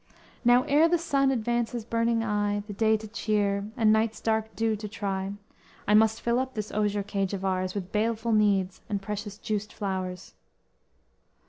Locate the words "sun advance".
0.97-1.73